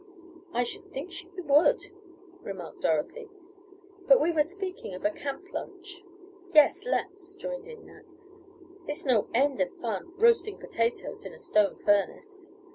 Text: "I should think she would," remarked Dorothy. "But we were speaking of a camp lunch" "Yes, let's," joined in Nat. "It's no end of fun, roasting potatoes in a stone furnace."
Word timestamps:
"I 0.51 0.63
should 0.63 0.91
think 0.91 1.11
she 1.11 1.29
would," 1.35 1.91
remarked 2.41 2.81
Dorothy. 2.81 3.29
"But 4.07 4.19
we 4.19 4.31
were 4.31 4.41
speaking 4.41 4.95
of 4.95 5.05
a 5.05 5.11
camp 5.11 5.53
lunch" 5.53 6.03
"Yes, 6.55 6.85
let's," 6.87 7.35
joined 7.35 7.67
in 7.67 7.85
Nat. 7.85 8.05
"It's 8.87 9.05
no 9.05 9.27
end 9.31 9.61
of 9.61 9.69
fun, 9.79 10.13
roasting 10.17 10.57
potatoes 10.57 11.23
in 11.23 11.33
a 11.35 11.37
stone 11.39 11.75
furnace." 11.75 12.49